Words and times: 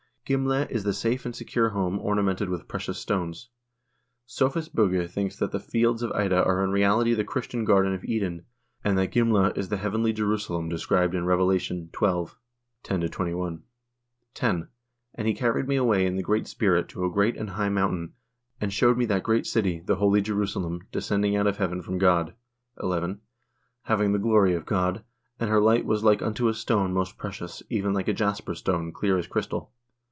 Gimle 0.23 0.65
is 0.69 0.85
the 0.85 0.93
safe 0.93 1.25
and 1.25 1.35
secure 1.35 1.69
home 1.71 1.99
ornamented 1.99 2.47
with 2.47 2.67
precious 2.69 2.97
stones. 2.97 3.49
Sophus 4.25 4.69
Bugge 4.69 5.09
thinks 5.09 5.35
that 5.35 5.51
the 5.51 5.59
Fields 5.59 6.01
of 6.01 6.11
Ida 6.13 6.45
are 6.45 6.63
in 6.63 6.71
reality 6.71 7.13
the 7.13 7.25
Christian 7.25 7.65
Garden 7.65 7.93
of 7.93 8.05
Eden, 8.05 8.45
and 8.81 8.97
that 8.97 9.11
Gimle 9.11 9.51
is 9.57 9.67
the 9.67 9.75
heavenly 9.75 10.13
Jerusalem 10.13 10.69
described 10.69 11.15
in 11.15 11.25
Revela 11.25 11.59
tion, 11.59 11.89
xxi., 11.91 12.33
10 12.83 13.07
21." 13.09 13.63
10. 14.33 14.67
And 15.15 15.27
he 15.27 15.33
carried 15.33 15.67
me 15.67 15.75
away 15.75 16.05
in 16.05 16.15
the 16.15 16.41
spirit 16.45 16.87
to 16.89 17.03
a 17.03 17.11
great 17.11 17.35
and 17.35 17.49
high 17.49 17.69
mountain, 17.69 18.13
and 18.61 18.71
shewed 18.71 18.97
me 18.97 19.03
that 19.07 19.23
great 19.23 19.45
city, 19.45 19.81
the 19.81 19.97
holy 19.97 20.21
Jerusalem, 20.21 20.79
descend 20.93 21.25
ing 21.25 21.35
out 21.35 21.47
of 21.47 21.57
heaven 21.57 21.81
from 21.81 21.97
God," 21.97 22.33
11. 22.81 23.19
Having 23.83 24.13
the 24.13 24.19
glory 24.19 24.53
of 24.53 24.65
God: 24.65 25.03
and 25.41 25.49
her 25.49 25.59
light 25.59 25.83
was 25.83 26.05
like 26.05 26.21
unto 26.21 26.47
a 26.47 26.53
stone 26.53 26.93
most 26.93 27.17
precious, 27.17 27.61
even 27.69 27.91
like 27.91 28.07
a 28.07 28.13
jasper 28.13 28.55
stone, 28.55 28.93
clear 28.93 29.17
as 29.17 29.27
crystal. 29.27 29.73